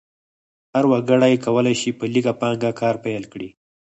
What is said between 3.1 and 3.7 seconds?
کړي.